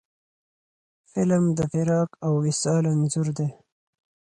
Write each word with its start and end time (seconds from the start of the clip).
فلم 1.11 1.43
د 1.57 1.59
فراق 1.71 2.09
او 2.25 2.33
وصال 2.45 2.83
انځور 2.93 3.27
دی 3.37 3.49